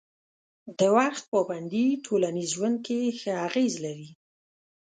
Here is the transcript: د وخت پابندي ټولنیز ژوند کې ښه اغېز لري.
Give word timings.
د 0.79 0.79
وخت 0.97 1.23
پابندي 1.31 1.85
ټولنیز 2.05 2.49
ژوند 2.55 2.77
کې 2.85 2.99
ښه 3.19 3.33
اغېز 3.47 3.73
لري. 3.85 4.09